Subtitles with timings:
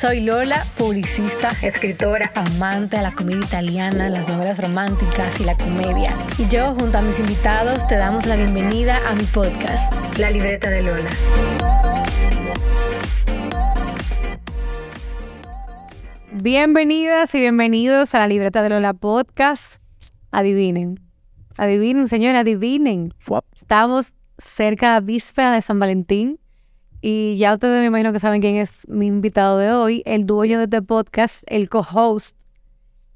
[0.00, 6.16] Soy Lola, publicista, escritora, amante de la comedia italiana, las novelas románticas y la comedia.
[6.38, 10.70] Y yo, junto a mis invitados, te damos la bienvenida a mi podcast, La Libreta
[10.70, 11.10] de Lola.
[16.32, 19.82] Bienvenidas y bienvenidos a la Libreta de Lola Podcast.
[20.30, 20.98] Adivinen.
[21.58, 23.12] Adivinen, señores, adivinen.
[23.60, 26.39] Estamos cerca de víspera de San Valentín
[27.02, 30.58] y ya ustedes me imagino que saben quién es mi invitado de hoy, el dueño
[30.58, 32.36] de este podcast, el co-host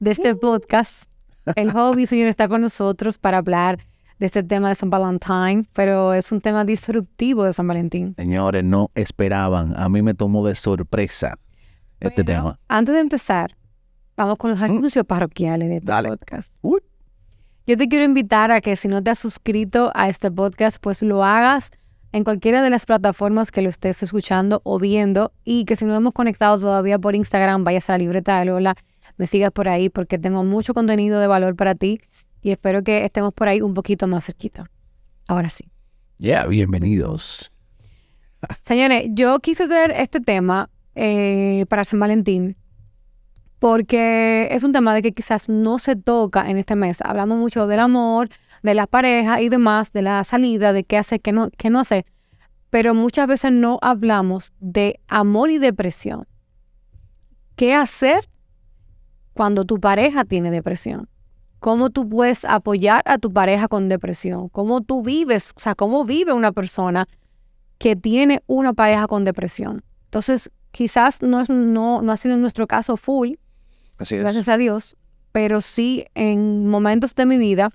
[0.01, 1.11] de este podcast.
[1.57, 3.79] El hobby, señor, está con nosotros para hablar
[4.19, 8.15] de este tema de San Valentín, pero es un tema disruptivo de San Valentín.
[8.17, 9.75] Señores, no esperaban.
[9.77, 11.39] A mí me tomó de sorpresa
[12.01, 12.59] este tema.
[12.69, 13.57] Antes de empezar,
[14.17, 14.65] vamos con los mm.
[14.65, 16.49] anuncios parroquiales de este podcast.
[17.67, 21.03] Yo te quiero invitar a que si no te has suscrito a este podcast, pues
[21.03, 21.71] lo hagas
[22.15, 25.97] en cualquiera de las plataformas que lo estés escuchando o viendo y que si no
[25.97, 28.77] hemos conectado todavía por Instagram, vayas a la libreta de Lola,
[29.17, 32.01] me sigas por ahí porque tengo mucho contenido de valor para ti
[32.41, 34.71] y espero que estemos por ahí un poquito más cerquita.
[35.27, 35.69] Ahora sí.
[36.19, 37.53] Ya, bienvenidos.
[38.65, 42.57] Señores, yo quise traer este tema eh, para San Valentín
[43.59, 46.99] porque es un tema de que quizás no se toca en este mes.
[47.01, 48.29] Hablamos mucho del amor,
[48.65, 51.81] de la pareja y demás, de la salida, de qué hace, qué no, qué no
[51.81, 52.07] hace.
[52.71, 56.27] Pero muchas veces no hablamos de amor y depresión.
[57.57, 58.25] ¿Qué hacer
[59.35, 61.11] cuando tu pareja tiene depresión?
[61.61, 64.49] ¿Cómo tú puedes apoyar a tu pareja con depresión?
[64.49, 65.53] ¿Cómo tú vives?
[65.55, 67.07] O sea, ¿cómo vive una persona
[67.77, 69.83] que tiene una pareja con depresión?
[70.07, 73.35] Entonces, quizás no, es, no, no ha sido en nuestro caso full,
[73.99, 74.97] Así gracias a Dios,
[75.33, 77.71] pero sí en momentos de mi vida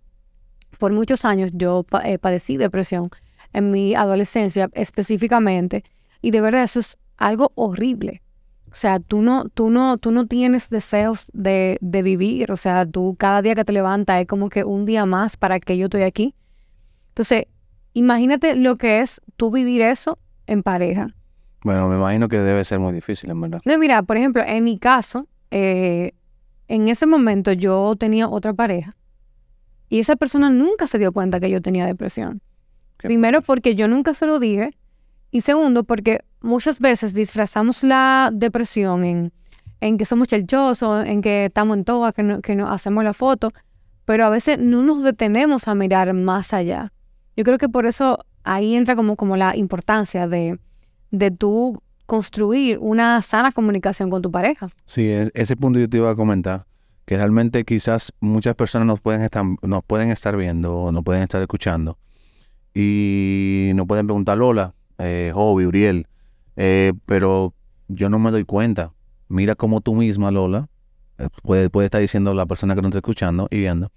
[0.79, 3.09] por muchos años yo eh, padecí depresión
[3.53, 5.83] en mi adolescencia específicamente
[6.21, 8.23] y de verdad eso es algo horrible.
[8.71, 12.51] O sea, tú no, tú no, tú no tienes deseos de, de vivir.
[12.51, 15.59] O sea, tú cada día que te levantas es como que un día más para
[15.59, 16.35] que yo estoy aquí.
[17.09, 17.45] Entonces,
[17.93, 21.07] imagínate lo que es tú vivir eso en pareja.
[21.63, 23.61] Bueno, me imagino que debe ser muy difícil, en verdad.
[23.65, 26.13] No, mira, por ejemplo, en mi caso, eh,
[26.67, 28.95] en ese momento yo tenía otra pareja
[29.89, 32.41] y esa persona nunca se dio cuenta que yo tenía depresión.
[32.97, 34.77] Primero porque yo nunca se lo dije.
[35.31, 39.31] Y segundo porque muchas veces disfrazamos la depresión en,
[39.81, 43.13] en que somos chelchosos, en que estamos en toa, que, no, que no hacemos la
[43.13, 43.49] foto.
[44.05, 46.91] Pero a veces no nos detenemos a mirar más allá.
[47.35, 50.59] Yo creo que por eso ahí entra como, como la importancia de,
[51.11, 54.69] de tú construir una sana comunicación con tu pareja.
[54.85, 56.65] Sí, ese punto yo te iba a comentar
[57.09, 61.23] que realmente quizás muchas personas nos pueden estar, nos pueden estar viendo o nos pueden
[61.23, 61.97] estar escuchando
[62.71, 66.05] y nos pueden preguntar, Lola, eh, Jovi, Uriel,
[66.55, 67.55] eh, pero
[67.87, 68.93] yo no me doy cuenta.
[69.27, 70.69] Mira cómo tú misma, Lola,
[71.17, 73.91] eh, puede, puede estar diciendo la persona que nos está escuchando y viendo,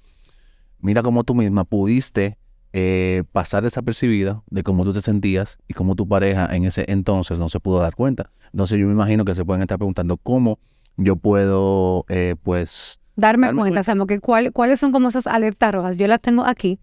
[0.80, 2.38] mira cómo tú misma pudiste
[2.72, 7.38] eh, pasar desapercibida de cómo tú te sentías y cómo tu pareja en ese entonces
[7.38, 8.30] no se pudo dar cuenta.
[8.54, 10.58] Entonces yo me imagino que se pueden estar preguntando cómo
[10.96, 12.06] yo puedo,
[12.42, 15.96] pues, darme, cuenta, Samo, que cuáles son como esas alertas rojas.
[15.96, 16.80] Yo las tengo aquí,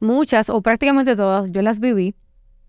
[0.00, 2.14] muchas o prácticamente todas, yo las viví.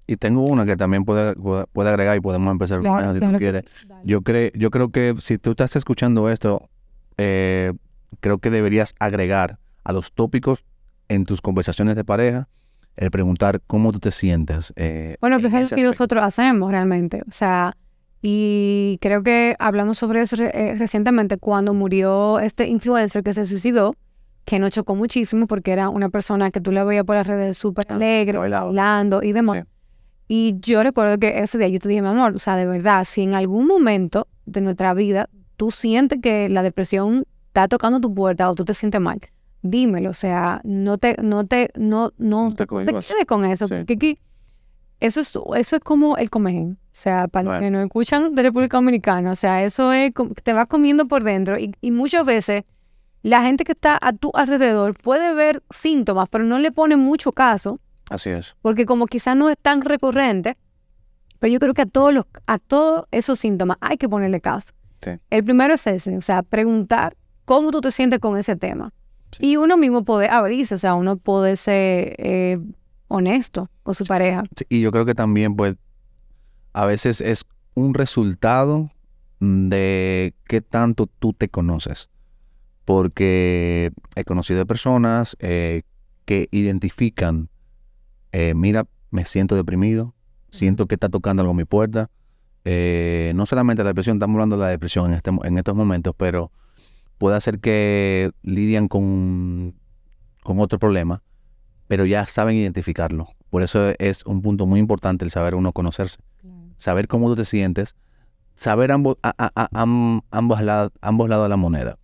[0.10, 3.64] Y tengo una que también puede, puede agregar y podemos empezar con si tú quieres.
[4.04, 6.70] Yo, creo yo creo que si tú estás escuchando esto,
[7.18, 7.74] eh,
[8.22, 10.64] creo que deberías agregar a los tópicos
[11.10, 12.48] en tus conversaciones de pareja
[12.96, 14.74] el preguntar cómo tú te sientes.
[14.76, 17.22] Eh, bueno, que es lo que nosotros hacemos realmente.
[17.28, 17.74] O sea,
[18.30, 23.96] y creo que hablamos sobre eso eh, recientemente cuando murió este influencer que se suicidó,
[24.44, 27.58] que nos chocó muchísimo porque era una persona que tú le veías por las redes
[27.58, 29.64] súper ah, alegre, bailando y demás.
[30.28, 33.06] Y yo recuerdo que ese día yo te dije, mi amor, o sea, de verdad,
[33.06, 38.14] si en algún momento de nuestra vida tú sientes que la depresión está tocando tu
[38.14, 39.22] puerta o tú te sientes mal,
[39.62, 44.20] dímelo, o sea, no te, no te, no, no, te, quedes con eso, porque aquí
[45.00, 46.78] eso es, eso es como el comején.
[46.82, 50.12] O sea, para los que nos escuchan de República Dominicana, o sea, eso es,
[50.44, 52.64] te va comiendo por dentro y, y, muchas veces
[53.22, 57.32] la gente que está a tu alrededor puede ver síntomas, pero no le pone mucho
[57.32, 57.80] caso.
[58.10, 58.56] Así es.
[58.62, 60.58] Porque como quizás no es tan recurrente,
[61.40, 64.74] pero yo creo que a todos, los, a todos esos síntomas hay que ponerle caso.
[65.04, 65.12] Sí.
[65.30, 67.16] El primero es ese, o sea, preguntar
[67.46, 68.92] cómo tú te sientes con ese tema.
[69.40, 72.60] Y uno mismo puede abrirse, o sea, uno puede ser eh,
[73.08, 74.44] honesto con su pareja.
[74.70, 75.76] y yo creo que también, pues,
[76.74, 77.46] a veces es
[77.76, 78.92] un resultado
[79.40, 82.10] de qué tanto tú te conoces.
[82.86, 85.84] Porque he conocido personas eh,
[86.26, 87.50] que identifican,
[88.32, 90.14] eh, mira, me siento deprimido,
[90.50, 92.10] siento que está tocando algo a mi puerta.
[92.66, 96.14] Eh, no solamente la depresión, estamos hablando de la depresión en, este, en estos momentos,
[96.18, 96.52] pero
[97.18, 99.74] puede ser que lidian con,
[100.44, 101.24] con otro problema,
[101.88, 103.30] pero ya saben identificarlo.
[103.50, 106.18] Por eso es un punto muy importante el saber uno conocerse,
[106.76, 107.96] saber cómo tú te sientes,
[108.56, 109.18] saber ambos,
[110.32, 111.98] ambos, lados, ambos lados de la moneda.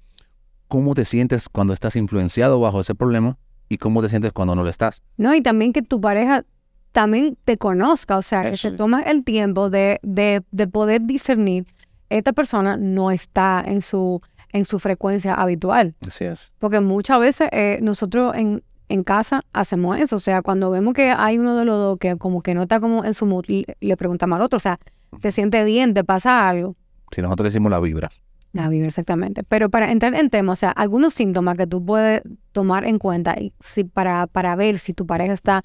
[0.67, 3.37] Cómo te sientes cuando estás influenciado bajo ese problema
[3.69, 5.01] y cómo te sientes cuando no lo estás.
[5.17, 6.45] No, y también que tu pareja
[6.93, 11.65] también te conozca, o sea, que se toma el tiempo de, de, de, poder discernir,
[12.09, 14.21] esta persona no está en su,
[14.51, 15.95] en su frecuencia habitual.
[16.05, 16.53] Así es.
[16.59, 21.09] Porque muchas veces eh, nosotros en, en casa hacemos eso, o sea, cuando vemos que
[21.09, 23.97] hay uno de los dos que como que no está como en su mood, le
[23.97, 24.79] preguntamos al otro, o sea,
[25.19, 25.93] ¿te siente bien?
[25.93, 26.75] ¿Te pasa algo?
[27.11, 28.11] Si nosotros decimos la vibra.
[28.51, 29.43] La vibra, exactamente.
[29.43, 33.35] Pero para entrar en tema, o sea, algunos síntomas que tú puedes tomar en cuenta
[33.39, 35.63] y si para, para ver si tu pareja está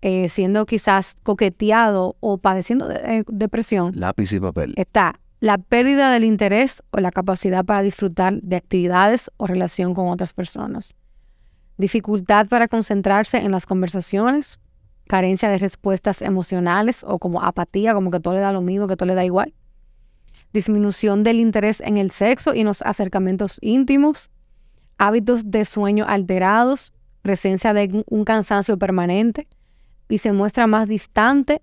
[0.00, 3.92] eh, siendo quizás coqueteado o padeciendo de, eh, depresión.
[3.94, 4.72] Lápiz y papel.
[4.76, 10.08] Está la pérdida del interés o la capacidad para disfrutar de actividades o relación con
[10.08, 10.96] otras personas.
[11.78, 14.60] Dificultad para concentrarse en las conversaciones,
[15.08, 18.96] carencia de respuestas emocionales o como apatía, como que todo le da lo mismo, que
[18.96, 19.54] todo le da igual.
[20.52, 24.30] Disminución del interés en el sexo y en los acercamientos íntimos,
[24.98, 26.92] hábitos de sueño alterados,
[27.22, 29.48] presencia de un cansancio permanente,
[30.08, 31.62] y se muestra más distante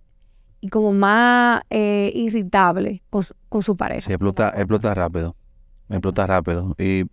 [0.61, 4.01] y como más eh, irritable con, su pareja.
[4.01, 5.35] Sí, explota, explota rápido.
[5.89, 6.75] Explota rápido.
[6.77, 7.05] Y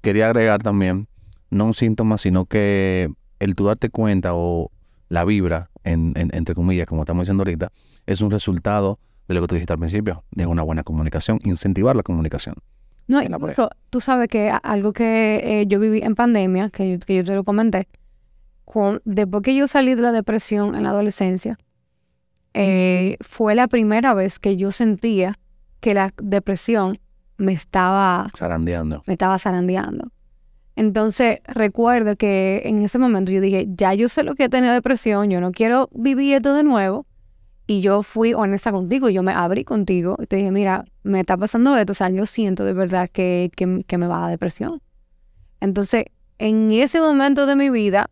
[0.00, 1.06] quería agregar también,
[1.54, 4.70] no un síntoma, sino que el tú darte cuenta o
[5.08, 7.70] la vibra, en, entre comillas, como estamos diciendo ahorita,
[8.06, 8.98] es un resultado
[9.28, 12.56] de lo que tú dijiste al principio, de una buena comunicación, incentivar la comunicación.
[13.06, 17.24] No, incluso tú sabes que algo que eh, yo viví en pandemia, que que yo
[17.24, 17.86] te lo comenté,
[19.04, 21.58] después que yo salí de la depresión en la adolescencia,
[22.54, 25.38] eh, fue la primera vez que yo sentía
[25.80, 26.98] que la depresión
[27.36, 29.02] me estaba zarandeando.
[29.06, 30.10] Me estaba zarandeando.
[30.76, 34.72] Entonces recuerdo que en ese momento yo dije, ya yo sé lo que es tener
[34.72, 37.06] depresión, yo no quiero vivir esto de nuevo.
[37.66, 41.38] Y yo fui honesta contigo, yo me abrí contigo y te dije, mira, me está
[41.38, 44.82] pasando esto, o sea, yo siento de verdad que, que me va a depresión.
[45.60, 46.04] Entonces,
[46.38, 48.10] en ese momento de mi vida,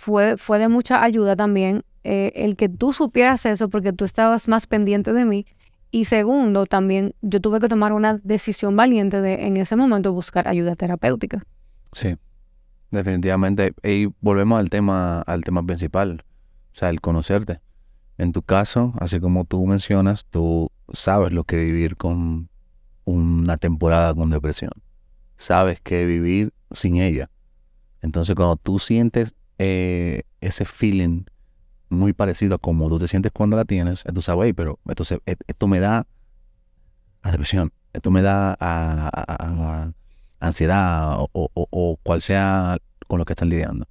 [0.00, 4.48] fue, fue de mucha ayuda también eh, el que tú supieras eso porque tú estabas
[4.48, 5.46] más pendiente de mí.
[5.90, 10.48] Y segundo, también yo tuve que tomar una decisión valiente de en ese momento buscar
[10.48, 11.44] ayuda terapéutica.
[11.92, 12.16] Sí,
[12.90, 13.74] definitivamente.
[13.82, 16.24] Y volvemos al tema, al tema principal,
[16.72, 17.60] o sea, el conocerte.
[18.18, 22.48] En tu caso, así como tú mencionas, tú sabes lo que vivir con
[23.04, 24.72] una temporada con depresión.
[25.36, 27.30] Sabes que vivir sin ella.
[28.02, 31.24] Entonces, cuando tú sientes eh, ese feeling
[31.88, 35.36] muy parecido a como tú te sientes cuando la tienes, tú sabes, pero entonces e,
[35.46, 36.06] esto me da
[37.22, 39.92] a depresión, esto me da a,
[40.40, 43.86] ansiedad o, cual sea con lo que están lidiando.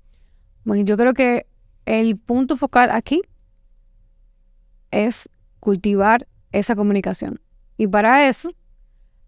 [0.65, 1.45] Bueno, yo creo que
[1.85, 3.21] el punto focal aquí
[4.91, 7.39] es cultivar esa comunicación.
[7.77, 8.51] Y para eso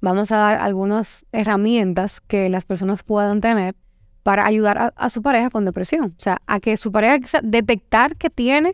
[0.01, 3.75] vamos a dar algunas herramientas que las personas puedan tener
[4.23, 6.13] para ayudar a, su pareja con depresión.
[6.17, 8.73] O sea, a que su pareja detectar que tiene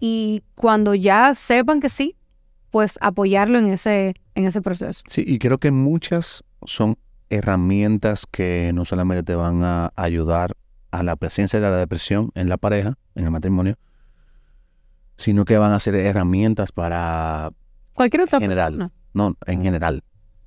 [0.00, 2.16] y cuando ya sepan que sí,
[2.70, 5.02] pues apoyarlo en ese, en ese proceso.
[5.06, 6.96] Sí, y creo que muchas son
[7.30, 10.56] herramientas que no solamente te van a ayudar
[10.90, 13.76] a la presencia de la depresión en la pareja, en el matrimonio,
[15.16, 17.52] sino que van a ser herramientas para...
[17.94, 18.40] Cualquier otra...
[18.40, 18.90] General.
[19.12, 20.02] No, en general.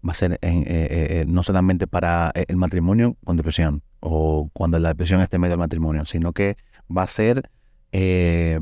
[0.08, 4.80] Va a ser eh, eh, eh, no solamente para el matrimonio con depresión, o cuando
[4.80, 6.58] la depresión esté en medio del matrimonio, sino que
[6.96, 7.50] va a ser
[7.92, 8.60] eh,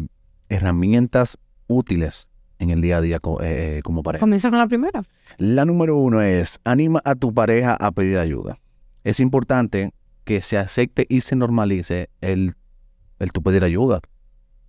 [0.50, 2.28] herramientas útiles
[2.60, 4.22] en el día a día eh, como pareja.
[4.22, 5.04] Comienza con la primera.
[5.38, 8.58] La número uno es, anima a tu pareja a pedir ayuda.
[9.04, 9.92] Es importante
[10.24, 12.56] que se acepte y se normalice el,
[13.20, 14.02] el tu pedir ayuda.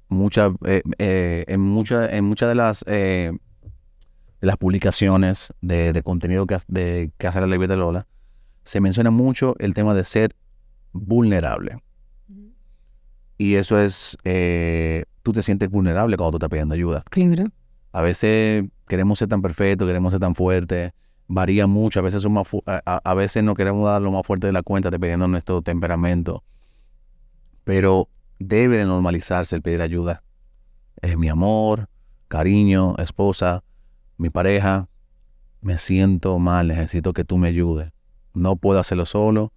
[0.08, 2.84] Mucha, eh, en muchas en muchas de las
[4.40, 8.06] de las publicaciones de, contenido que, de, que hace la ley de Lola,
[8.64, 10.34] se menciona mucho el tema de ser
[10.92, 11.78] vulnerable.
[13.38, 17.04] Y eso es, eh, tú te sientes vulnerable cuando tú estás pidiendo ayuda.
[17.10, 17.44] Claro.
[17.92, 20.92] A veces queremos ser tan perfectos, queremos ser tan fuertes,
[21.28, 21.98] varía mucho.
[22.00, 24.62] A veces, son más a, a- veces no queremos dar lo más fuerte de la
[24.62, 26.42] cuenta dependiendo de nuestro temperamento.
[27.64, 30.22] Pero debe de normalizarse el pedir ayuda.
[31.02, 31.88] Es mi amor,
[32.28, 33.64] cariño, esposa,
[34.18, 34.88] mi pareja.
[35.60, 37.90] Me siento mal, necesito que tú me ayudes.
[38.34, 39.52] No puedo hacerlo solo,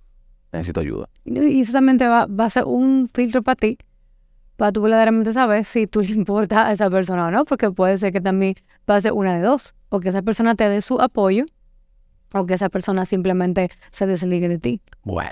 [0.52, 1.10] necesito ayuda.
[1.26, 3.78] Y eso también te va, va a ser un filtro para ti,
[4.60, 7.98] para tú verdaderamente saber si tú le importa a esa persona o no, porque puede
[7.98, 11.46] ser que también pase una de dos, o que esa persona te dé su apoyo,
[12.34, 15.32] o que esa persona simplemente se desligue de ti, Bueno.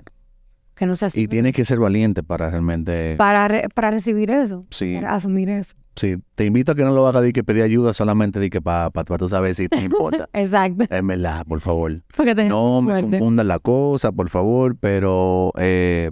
[0.75, 1.21] que no sea así.
[1.21, 3.15] Y tienes que ser valiente para realmente...
[3.17, 5.75] para, re- para recibir eso, Sí, para asumir eso.
[5.95, 6.15] sí.
[6.35, 8.89] Te invito a que no lo hagas de que pedir ayuda solamente de que para
[8.91, 10.29] tú saber si te importa.
[10.33, 10.85] Exacto.
[10.89, 12.01] Es verdad, por favor.
[12.15, 13.09] Porque te- No me fuerte.
[13.17, 16.11] confundan la cosa, por favor, pero eh,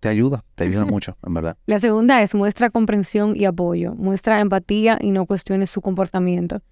[0.00, 1.56] te ayuda, te ayuda mucho, en verdad.
[1.66, 6.62] La segunda es muestra comprensión y apoyo, muestra empatía y no cuestiones su comportamiento.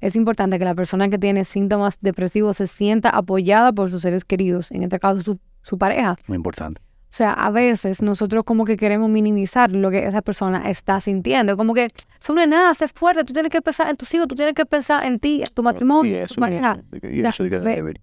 [0.00, 4.24] Es importante que la persona que tiene síntomas depresivos se sienta apoyada por sus seres
[4.24, 6.16] queridos, en este caso su, su pareja.
[6.26, 6.83] Muy importante.
[7.14, 11.56] O sea, a veces nosotros como que queremos minimizar lo que esa persona está sintiendo,
[11.56, 14.26] como que eso no es nada, sé fuerte, tú tienes que pensar en tus hijos,
[14.26, 17.22] tú tienes que pensar en ti, en tu matrimonio, Y eso, tu y y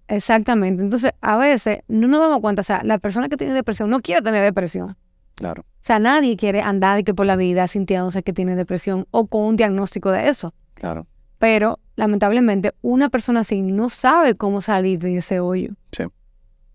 [0.08, 0.82] Exactamente.
[0.82, 4.00] Entonces, a veces no nos damos cuenta, o sea, la persona que tiene depresión no
[4.00, 4.96] quiere tener depresión.
[5.36, 9.08] Claro, O sea, nadie quiere andar de que por la vida sintiéndose que tiene depresión
[9.12, 10.54] o con un diagnóstico de eso.
[10.74, 11.06] claro.
[11.38, 15.74] Pero, lamentablemente, una persona así no sabe cómo salir de ese hoyo.
[15.92, 16.06] Sí.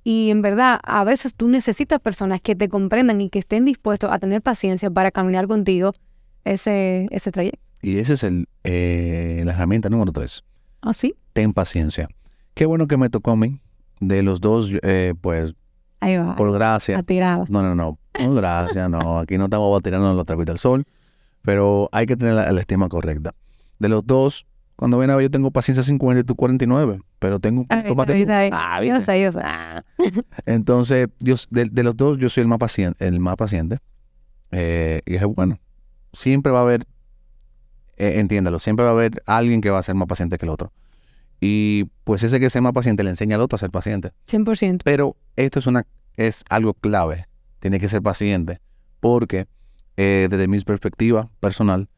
[0.09, 4.09] Y en verdad, a veces tú necesitas personas que te comprendan y que estén dispuestos
[4.13, 5.95] a tener paciencia para caminar contigo
[6.45, 7.59] ese, ese trayecto.
[7.83, 10.45] Y ese es el, eh, la herramienta número tres.
[10.81, 11.17] ¿Ah, sí?
[11.33, 12.07] Ten paciencia.
[12.55, 13.61] Qué bueno que me tocó a mí.
[13.99, 15.57] De los dos, eh, pues,
[15.99, 16.37] Ahí va.
[16.37, 16.99] por gracia.
[16.99, 17.45] A.
[17.49, 17.99] No, no, no.
[18.13, 19.19] Por gracia, no.
[19.19, 20.85] Aquí no estamos tirando los trapitos al sol.
[21.43, 23.35] Pero hay que tener la, la estima correcta.
[23.81, 24.47] De los dos,
[24.77, 27.01] cuando ven a ver, yo tengo paciencia 50 y tú 49.
[27.19, 28.51] Pero tengo Ay, ahí, ahí.
[28.53, 29.41] Ah, Yo sé, yo sé.
[29.43, 29.83] Ah.
[30.47, 33.07] Entonces, yo, de, de los dos, yo soy el más paciente.
[33.07, 33.79] El más paciente.
[34.51, 35.59] Eh, y es bueno.
[36.13, 36.87] Siempre va a haber,
[37.97, 40.51] eh, entiéndalo, siempre va a haber alguien que va a ser más paciente que el
[40.51, 40.73] otro.
[41.41, 44.13] Y pues ese que sea más paciente le enseña al otro a ser paciente.
[44.29, 44.83] 100%.
[44.85, 47.27] Pero esto es, una, es algo clave.
[47.61, 48.61] Tiene que ser paciente.
[49.01, 49.47] Porque
[49.97, 51.89] eh, desde mi perspectiva personal,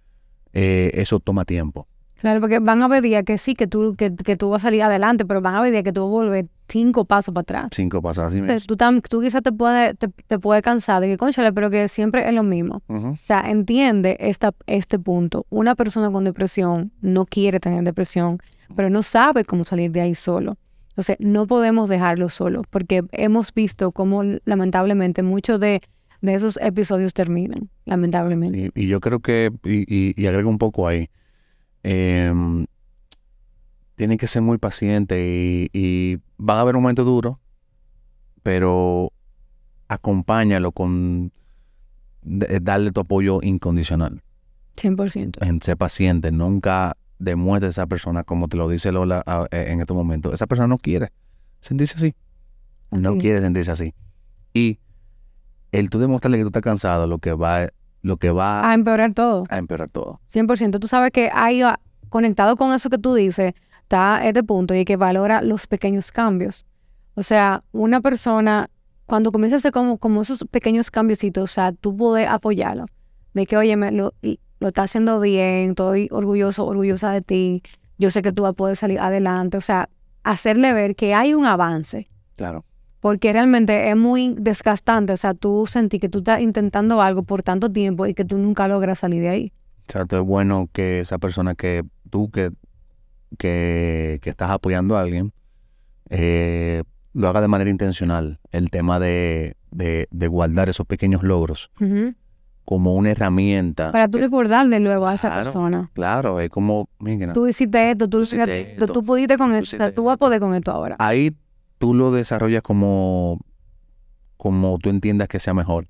[0.53, 1.87] eh, eso toma tiempo.
[2.21, 4.67] Claro, porque van a haber días que sí, que tú, que, que tú vas a
[4.69, 7.43] salir adelante, pero van a haber días que tú vas a volver cinco pasos para
[7.43, 7.69] atrás.
[7.73, 8.57] Cinco pasos así mismo.
[8.67, 11.87] tú, tam- tú quizás te puedes te, te puede cansar de que, conchale, pero que
[11.89, 12.83] siempre es lo mismo.
[12.89, 15.47] O sea, entiende esta, este punto.
[15.49, 18.39] Una persona con depresión no quiere tener depresión,
[18.75, 20.57] pero no sabe cómo salir de ahí solo.
[20.91, 25.81] Entonces, no podemos dejarlo solo, porque hemos visto cómo lamentablemente muchos de,
[26.21, 28.73] de esos episodios terminan, lamentablemente.
[28.75, 31.09] Y, y yo creo que, y, y- y agrego un poco ahí,
[31.83, 32.67] em,
[33.97, 37.37] tienen que ser muy pacientes y, y van a haber momentos duros,
[38.43, 39.13] pero
[39.89, 41.33] acompáñalo con
[42.23, 44.23] de- darle tu apoyo incondicional,
[44.77, 45.39] 100%.
[45.45, 49.67] en ser paciente, nunca demuestres a esa persona, como te lo dice Lola a- eh,
[49.71, 51.09] en estos momentos, esa persona no quiere
[51.61, 52.15] sentirse así,
[52.91, 53.95] no quiere sentirse así.
[54.55, 54.79] Y
[55.73, 57.69] el tú demostrarle que tú estás cansado, lo que va,
[58.03, 59.45] lo que va A empeorar todo.
[59.49, 60.21] a empeorar todo.
[60.33, 60.79] 100%.
[60.79, 64.85] Tú sabes que ahí ah, conectado con eso que tú dices, está este punto y
[64.85, 66.65] que valora los pequeños cambios.
[67.15, 68.71] O sea, una persona,
[69.07, 72.87] cuando comienza a hacer como, como esos pequeños cambiositos, o sea, tú puedes apoyarlo.
[73.35, 74.15] De que, oye, me, lo,
[74.61, 77.63] lo está haciendo bien, estoy orgulloso, orgullosa de ti,
[77.99, 79.57] yo sé que tú vas a poder salir adelante.
[79.57, 79.89] O sea,
[80.23, 82.09] hacerle ver que hay un avance.
[82.37, 82.65] Claro.
[83.01, 87.43] Porque realmente es muy desgastante, o sea, tú sentí que tú estás intentando algo por
[87.43, 89.53] tanto tiempo y que tú nunca logras salir de ahí.
[89.87, 92.51] Exacto, es bueno que esa persona que tú que,
[93.39, 95.33] que, que estás apoyando a alguien
[96.11, 96.83] eh,
[97.15, 98.39] lo haga de manera intencional.
[98.51, 101.71] El tema de, de, de guardar esos pequeños logros
[102.65, 103.93] como una herramienta.
[103.93, 105.45] Para tú recordarle luego a esa Claro.
[105.45, 105.91] persona.
[105.95, 109.57] Claro, es como, mira, Tú hiciste esto, tú, Tú hiciste esto, tú pudiste con tú
[109.57, 110.97] esto, o sea, tú vas a poder con esto ahora.
[110.99, 111.33] ahí
[111.79, 113.41] tú lo desarrollas como,
[114.37, 115.89] como tú entiendas que sea mejor.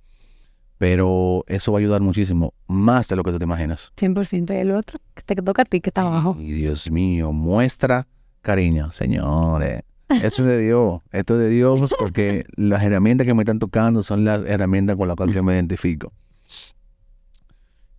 [0.78, 3.92] Pero eso va a ayudar muchísimo, más de lo que tú te imaginas.
[3.96, 4.54] 100%.
[4.54, 6.36] Y el otro, que te toca a ti, que está abajo.
[6.38, 8.06] Y Dios mío, muestra
[8.42, 9.82] cariño, señores.
[10.08, 14.02] Eso es de Dios, esto es de Dios porque las herramientas que me están tocando
[14.02, 16.12] son las herramientas con las cuales yo me identifico.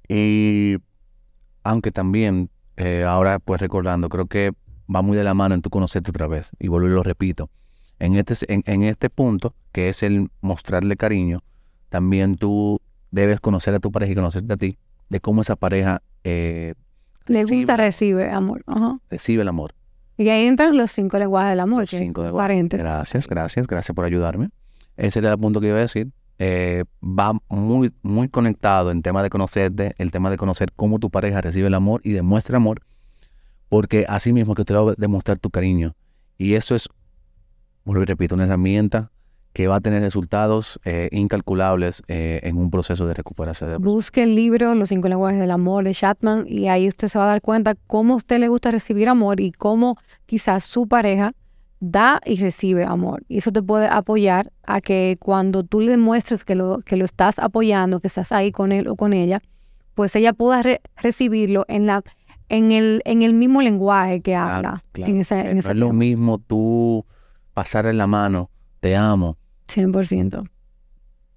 [0.08, 0.77] Y
[1.63, 4.53] aunque también, eh, ahora pues recordando, creo que
[4.93, 6.50] va muy de la mano en tu conocerte otra vez.
[6.60, 7.51] Y vuelvo y lo repito.
[7.99, 11.43] En este, en, en este punto, que es el mostrarle cariño,
[11.89, 12.79] también tú
[13.11, 14.77] debes conocer a tu pareja y conocerte a ti,
[15.09, 16.75] de cómo esa pareja eh,
[17.25, 18.63] Le recibe- gusta, recibe amor.
[18.67, 18.99] Ajá.
[19.09, 19.73] recibe el amor.
[20.17, 21.81] Y ahí entran los cinco lenguajes del amor.
[21.81, 22.69] Los cinco lenguajes.
[22.69, 24.49] Gracias, gracias, gracias por ayudarme.
[24.97, 26.11] Ese era el punto que iba a decir.
[26.39, 31.09] Eh, va muy, muy conectado en tema de conocerte, el tema de conocer cómo tu
[31.09, 32.81] pareja recibe el amor y demuestra amor,
[33.69, 35.95] porque así mismo que te va a demostrar tu cariño.
[36.37, 36.87] Y eso es,
[37.89, 39.12] vuelvo y repito, una herramienta
[39.51, 43.72] que va a tener resultados eh, incalculables eh, en un proceso de recuperación.
[43.72, 43.77] De...
[43.77, 47.25] Busque el libro Los cinco lenguajes del amor de Chatman y ahí usted se va
[47.25, 51.34] a dar cuenta cómo a usted le gusta recibir amor y cómo quizás su pareja
[51.79, 53.24] da y recibe amor.
[53.27, 57.05] Y eso te puede apoyar a que cuando tú le muestres que lo, que lo
[57.05, 59.41] estás apoyando, que estás ahí con él o con ella,
[59.96, 62.03] pues ella pueda re recibirlo en, la,
[62.50, 64.84] en, el, en el mismo lenguaje que Claro, habla.
[64.91, 65.12] claro.
[65.12, 67.03] En ese, en no ese es lo mismo tú
[67.59, 68.49] pasarle la mano,
[68.79, 69.37] te amo,
[69.67, 70.47] 100%.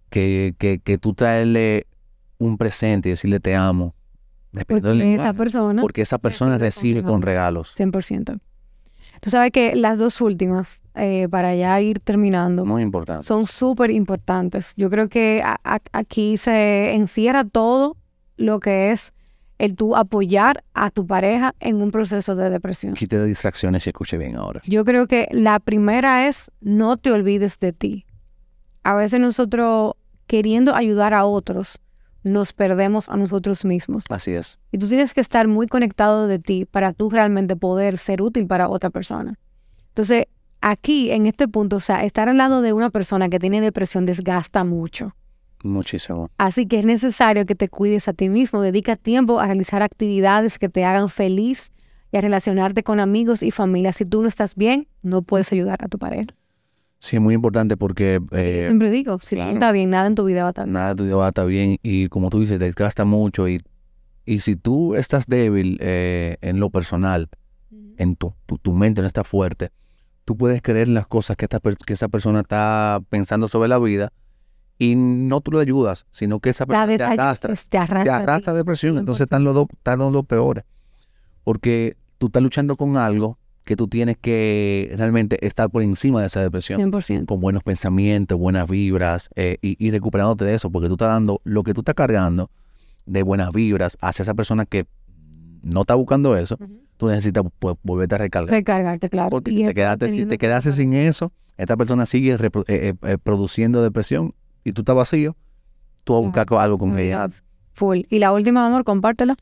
[0.08, 1.86] que, que, que tú traerle
[2.38, 3.94] un presente y decirle te amo.
[4.52, 5.34] Depende Porque esa lenguaje.
[5.38, 7.74] persona, Porque esa persona recibe con con regalos.
[7.76, 8.38] 100%.
[9.20, 13.26] Tú sabes que las dos últimas, eh, para ya ir terminando, Muy importante.
[13.26, 14.74] son súper importantes.
[14.76, 17.96] Yo creo que a- a- aquí se encierra todo
[18.36, 19.12] lo que es
[19.62, 22.94] el tú apoyar a tu pareja en un proceso de depresión.
[22.94, 24.60] Quite distracciones y escuche bien ahora.
[24.64, 28.04] Yo creo que la primera es no te olvides de ti.
[28.82, 29.92] A veces nosotros
[30.26, 31.78] queriendo ayudar a otros,
[32.24, 34.02] nos perdemos a nosotros mismos.
[34.08, 34.58] Así es.
[34.72, 38.48] Y tú tienes que estar muy conectado de ti para tú realmente poder ser útil
[38.48, 39.38] para otra persona.
[39.90, 40.26] Entonces,
[40.60, 44.06] aquí, en este punto, o sea, estar al lado de una persona que tiene depresión
[44.06, 45.14] desgasta mucho.
[45.62, 46.30] Muchísimo.
[46.38, 50.58] Así que es necesario que te cuides a ti mismo, dedica tiempo a realizar actividades
[50.58, 51.72] que te hagan feliz
[52.10, 53.92] y a relacionarte con amigos y familia.
[53.92, 56.26] Si tú no estás bien, no puedes ayudar a tu pareja.
[56.98, 59.50] Sí, es muy importante porque eh, Siempre digo, si claro.
[59.50, 60.74] no estás bien, nada en tu vida va a estar bien.
[60.74, 63.60] nada de tu vida va a estar bien y como tú dices, desgasta mucho y,
[64.24, 67.28] y si tú estás débil eh, en lo personal,
[67.98, 69.70] en tu, tu, tu mente no está fuerte,
[70.24, 74.12] tú puedes creer las cosas que, esta, que esa persona está pensando sobre la vida
[74.82, 78.02] y no tú le ayudas, sino que esa persona te arrastra, te arrastra.
[78.02, 80.64] te arrastra depresión, entonces están los dos están los dos peores,
[81.44, 86.26] porque tú estás luchando con algo que tú tienes que realmente estar por encima de
[86.26, 87.26] esa depresión 100%.
[87.26, 91.40] con buenos pensamientos, buenas vibras eh, y, y recuperándote de eso, porque tú estás dando
[91.44, 92.50] lo que tú estás cargando
[93.06, 94.86] de buenas vibras hacia esa persona que
[95.62, 96.58] no está buscando eso,
[96.96, 98.50] tú necesitas pues, volverte a recargar.
[98.50, 99.30] Recargarte, claro.
[99.30, 103.18] Porque Y te quedaste, si te quedaste sin eso, esta persona sigue eh, eh, eh,
[103.22, 105.36] produciendo depresión y tú estás vacío,
[106.04, 107.28] tú vas a buscar algo con que ya.
[107.74, 108.00] Full.
[108.08, 109.36] Y la última, amor, compártela.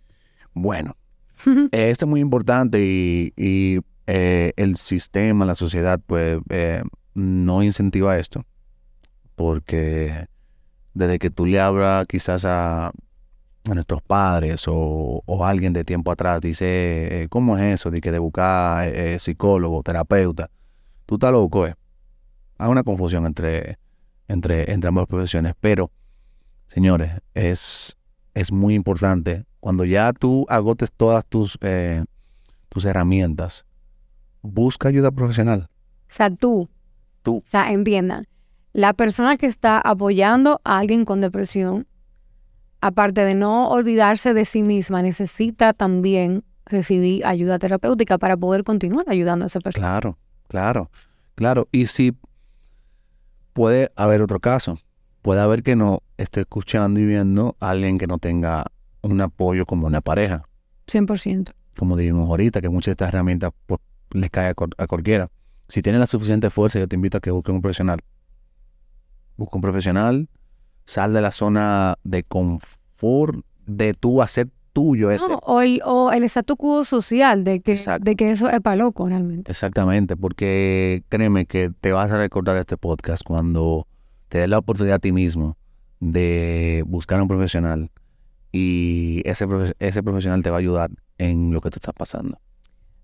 [0.53, 0.97] Bueno,
[1.73, 6.83] esto es muy importante y, y, eh, el sistema, la sociedad, pues eh,
[7.15, 8.45] no incentiva esto.
[9.37, 10.27] Porque
[10.95, 16.11] desde que tú le hablas quizás a, a nuestros padres o, o alguien de tiempo
[16.11, 20.51] atrás, dice, eh, ¿cómo es eso de que de buscar eh, psicólogo, terapeuta?
[21.07, 21.75] Tú estás loco, ¿eh?
[22.59, 23.79] Hay una confusión entre,
[24.31, 25.91] entre, entre ambas profesiones, pero,
[26.67, 27.97] señores, es,
[28.35, 32.05] es muy importante cuando ya tú agotes todas tus, eh,
[32.69, 33.65] tus herramientas,
[34.41, 35.69] busca ayuda profesional.
[36.09, 36.69] O sea, tú.
[37.23, 37.39] Tú.
[37.39, 38.27] O sea, entiendan.
[38.73, 41.87] La persona que está apoyando a alguien con depresión,
[42.81, 49.07] aparte de no olvidarse de sí misma, necesita también recibir ayuda terapéutica para poder continuar
[49.09, 49.85] ayudando a esa persona.
[49.85, 50.91] Claro, claro,
[51.35, 51.69] claro.
[51.73, 52.15] Y si
[53.61, 54.79] puede haber otro caso,
[55.21, 58.65] puede haber que no esté escuchando y viendo a alguien que no tenga
[59.03, 60.45] un apoyo como una pareja,
[60.87, 61.53] 100%.
[61.77, 65.31] como dijimos ahorita, que muchas de estas herramientas pues, les cae a, a cualquiera.
[65.69, 68.01] Si tienes la suficiente fuerza, yo te invito a que busques un profesional.
[69.37, 70.31] Busca un profesional,
[70.87, 75.29] sal de la zona de confort de tú hacer tuyo ese.
[75.29, 78.05] No, o, el, o el statu quo social de que, Exacto.
[78.05, 79.51] de que eso es para loco realmente.
[79.51, 83.87] Exactamente, porque créeme que te vas a recordar este podcast cuando
[84.29, 85.57] te des la oportunidad a ti mismo
[85.99, 87.91] de buscar a un profesional
[88.53, 92.39] y ese, profe- ese profesional te va a ayudar en lo que tú estás pasando.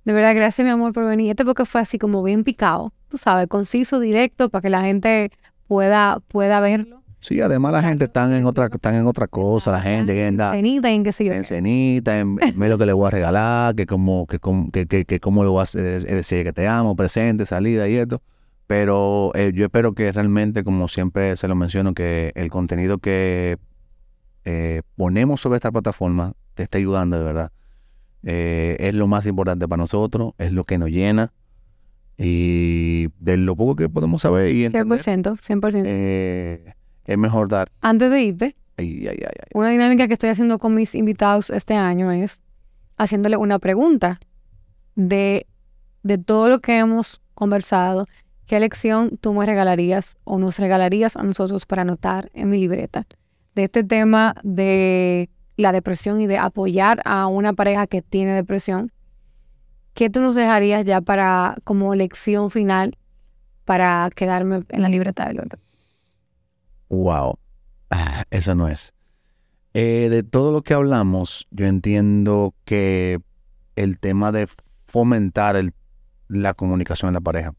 [0.05, 1.31] De verdad, gracias mi amor por venir.
[1.31, 5.31] Este porque fue así como bien picado, tú sabes, conciso, directo, para que la gente
[5.67, 7.03] pueda, pueda verlo.
[7.21, 10.53] Sí, además la gente están en otra, están en otra cosa, la gente que anda
[10.53, 11.33] Cenita en qué sé yo.
[11.33, 14.71] en cenita, en en ver lo que le voy a regalar, que como, que, como-
[14.71, 18.23] que, que, que cómo le voy a decir, que te amo, presente, salida y esto.
[18.69, 23.59] Pero eh, yo espero que realmente, como siempre se lo menciono, que el contenido que
[24.45, 27.53] eh, ponemos sobre esta plataforma te esté ayudando de verdad.
[28.25, 31.33] Eh, es lo más importante para nosotros, es lo que nos llena.
[32.19, 35.83] Y de lo poco que podemos saber y entender, 100%, 100%.
[35.87, 36.75] eh,
[37.07, 37.71] es mejor dar.
[37.81, 39.49] Antes de irte, Ay, ay, ay, ay.
[39.55, 42.41] una dinámica que estoy haciendo con mis invitados este año es
[42.99, 44.21] haciéndole una pregunta
[44.95, 45.47] de
[46.07, 48.07] de todo lo que hemos conversado,
[48.47, 53.07] ¿qué lección tú me regalarías o nos regalarías a nosotros para anotar en mi libreta
[53.55, 58.93] de este tema de la depresión y de apoyar a una pareja que tiene depresión?
[59.95, 62.97] ¿Qué tú nos dejarías ya para como lección final
[63.65, 65.59] para quedarme en la libreta de Lola?
[66.89, 67.39] Wow,
[67.91, 68.93] ah, eso no es.
[69.75, 73.21] Eh, de todo lo que hablamos, yo entiendo que
[73.75, 74.49] el tema de
[74.87, 75.63] fomentar
[76.29, 77.55] la comunicación en la pareja.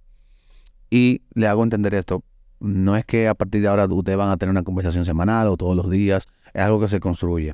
[0.90, 2.24] Y le hago entender esto,
[2.60, 5.58] no es que a partir de ahora ustedes van a tener una conversación semanal o
[5.58, 7.54] todos los días, es algo que se construye.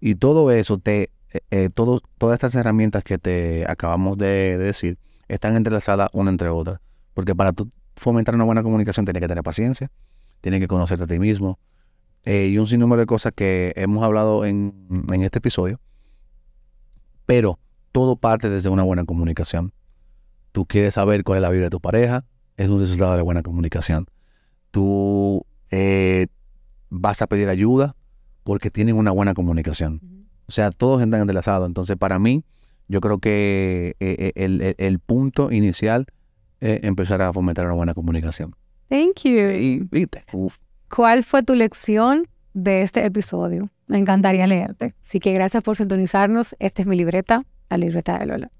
[0.00, 5.56] Y todo eso, te, eh, eh, todas estas herramientas que te acabamos de, decir, están
[5.56, 6.80] entrelazadas una entre otras.
[7.14, 9.90] Porque para tú fomentar una buena comunicación tienes que tener paciencia,
[10.40, 11.58] tienes que conocerte a ti mismo,
[12.24, 15.80] eh, y un sinnúmero de cosas que hemos hablado en, en este episodio.
[17.26, 17.58] Pero
[17.92, 19.72] todo parte desde una buena comunicación.
[20.52, 22.24] Tú quieres saber cuál es la vida de tu pareja,
[22.56, 24.06] es un resultado de la buena comunicación.
[24.70, 26.26] Tú eh,
[26.88, 27.96] vas a pedir ayuda
[28.42, 30.00] porque tienen una buena comunicación.
[30.46, 31.66] O sea, todos están entrelazados.
[31.66, 32.44] Entonces, para mí,
[32.88, 36.06] yo creo que eh, el, punto inicial
[36.60, 38.56] es empezar a fomentar una buena comunicación.
[38.90, 39.88] Thank you.
[40.88, 43.70] ¿Cuál fue tu lección de este episodio?
[43.86, 44.94] Me encantaría leerte.
[45.02, 46.56] Así que gracias por sintonizarnos.
[46.58, 48.50] Esta es mi libreta, la libreta de Lola.